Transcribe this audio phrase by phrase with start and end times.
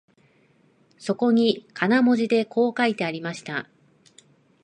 [0.97, 3.69] そこに金文字でこう書いてありました